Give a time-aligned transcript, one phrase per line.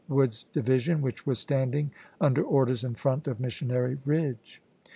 [0.09, 4.59] Wood's di^d siou, which was standing under orders in front of Missionary Ridge.